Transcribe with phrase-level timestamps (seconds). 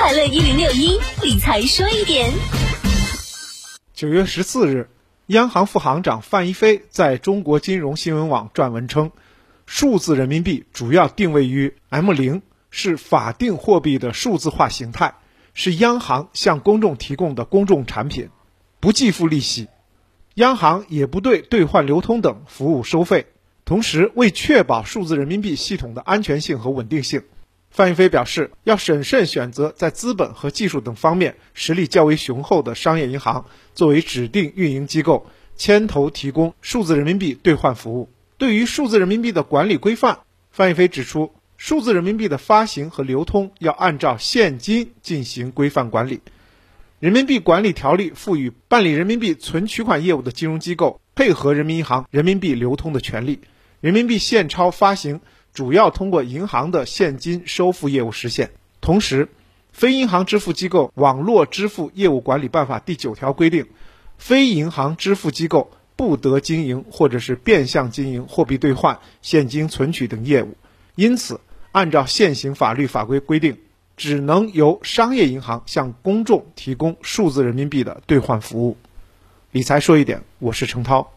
[0.00, 2.32] 快乐一零六一理财说一点。
[3.92, 4.88] 九月十四日，
[5.26, 9.10] 央行副行长范一飞在中国金融新闻网撰文称，
[9.66, 15.14] 数字人民币主要定位于 M 零，是法定货币的数字化形态，
[15.52, 18.28] 是央行向公众提供的公众产品，
[18.78, 19.66] 不计付利息，
[20.34, 23.26] 央行也不对兑换流通等服务收费。
[23.64, 27.24] 同时，为确保数字人民币系统的安全性和稳定性，
[27.70, 35.26] 范一飞表示，要审慎选择在资本和技术等方面实力较为雄厚的商业银行作为指定运营机构，
[35.56, 38.08] 牵头提供数字人民币兑换服务。
[38.36, 46.20] 对于数字人民币的管理规范，范一飞指出，数字人民币的发行和流通要按照现金进行规范管理。
[47.00, 53.38] 人民币管理条例赋予办理人民币存取款业务的金融机构配合人民银行人民币流通的权利。
[53.80, 55.20] 人民币现钞发行
[55.58, 58.52] 主要通过银行的现金收付业务实现。
[58.80, 59.26] 同时，
[59.72, 63.66] 《非银行支付机构网络支付业务管理办法》第九条规定，
[64.18, 70.56] 非银行支付机构不得经营或者是变相经营货币兑换、现金存取等业务。
[70.94, 71.40] 因此，
[71.72, 73.58] 按照现行法律法规规定，
[73.96, 78.76] 只能由商业银行向公众提供数字人民币的兑换服务。
[79.50, 81.10] 理财说一点，我是程涛。